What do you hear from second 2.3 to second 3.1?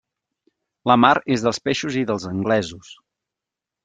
anglesos.